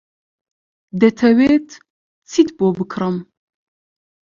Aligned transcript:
دەتەوێت 1.01 1.67
چیت 2.31 2.49
بۆ 2.57 2.67
بکڕم؟ 2.77 3.15